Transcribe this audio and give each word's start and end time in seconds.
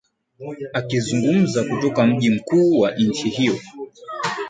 akizungumza 0.73 1.63
kutoka 1.63 2.05
mji 2.07 2.29
mkuu 2.29 2.79
wa 2.79 2.91
nchi 2.95 3.29
hiyo 3.29 3.57